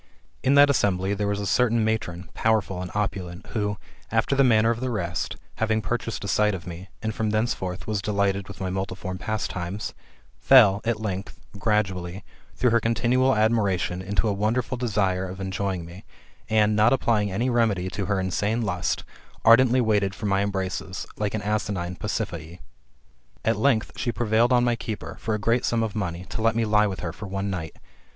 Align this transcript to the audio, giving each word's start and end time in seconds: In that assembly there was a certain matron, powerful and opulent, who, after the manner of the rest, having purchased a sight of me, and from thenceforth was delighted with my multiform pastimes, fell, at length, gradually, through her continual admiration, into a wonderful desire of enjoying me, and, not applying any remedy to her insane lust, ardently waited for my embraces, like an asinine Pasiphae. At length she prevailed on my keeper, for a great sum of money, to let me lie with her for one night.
In 0.41 0.55
that 0.55 0.71
assembly 0.71 1.13
there 1.13 1.27
was 1.27 1.39
a 1.39 1.45
certain 1.45 1.85
matron, 1.85 2.27
powerful 2.33 2.81
and 2.81 2.89
opulent, 2.95 3.45
who, 3.51 3.77
after 4.11 4.35
the 4.35 4.43
manner 4.43 4.71
of 4.71 4.79
the 4.79 4.89
rest, 4.89 5.35
having 5.57 5.79
purchased 5.79 6.23
a 6.23 6.27
sight 6.27 6.55
of 6.55 6.65
me, 6.65 6.89
and 7.03 7.13
from 7.13 7.29
thenceforth 7.29 7.85
was 7.85 8.01
delighted 8.01 8.47
with 8.47 8.59
my 8.59 8.71
multiform 8.71 9.19
pastimes, 9.19 9.93
fell, 10.39 10.81
at 10.85 10.99
length, 10.99 11.39
gradually, 11.59 12.23
through 12.55 12.71
her 12.71 12.79
continual 12.79 13.35
admiration, 13.35 14.01
into 14.01 14.27
a 14.27 14.33
wonderful 14.33 14.75
desire 14.75 15.27
of 15.27 15.39
enjoying 15.39 15.85
me, 15.85 16.03
and, 16.49 16.75
not 16.75 16.91
applying 16.93 17.31
any 17.31 17.47
remedy 17.51 17.87
to 17.91 18.05
her 18.05 18.19
insane 18.19 18.63
lust, 18.63 19.03
ardently 19.45 19.81
waited 19.81 20.15
for 20.15 20.25
my 20.25 20.41
embraces, 20.41 21.05
like 21.17 21.35
an 21.35 21.43
asinine 21.43 21.95
Pasiphae. 21.95 22.59
At 23.45 23.55
length 23.55 23.91
she 23.97 24.11
prevailed 24.11 24.51
on 24.51 24.63
my 24.63 24.75
keeper, 24.75 25.17
for 25.19 25.35
a 25.35 25.39
great 25.39 25.63
sum 25.63 25.83
of 25.83 25.93
money, 25.95 26.25
to 26.29 26.41
let 26.41 26.55
me 26.55 26.65
lie 26.65 26.87
with 26.87 27.01
her 27.01 27.13
for 27.13 27.27
one 27.27 27.51
night. 27.51 27.75